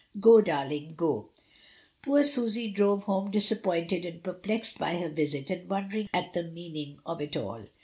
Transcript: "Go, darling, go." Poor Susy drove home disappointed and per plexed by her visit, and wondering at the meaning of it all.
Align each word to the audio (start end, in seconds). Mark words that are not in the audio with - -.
"Go, 0.19 0.41
darling, 0.41 0.95
go." 0.97 1.29
Poor 2.01 2.23
Susy 2.23 2.71
drove 2.71 3.03
home 3.03 3.29
disappointed 3.29 4.03
and 4.03 4.23
per 4.23 4.33
plexed 4.33 4.79
by 4.79 4.95
her 4.95 5.09
visit, 5.09 5.51
and 5.51 5.69
wondering 5.69 6.09
at 6.11 6.33
the 6.33 6.41
meaning 6.41 6.97
of 7.05 7.21
it 7.21 7.37
all. 7.37 7.67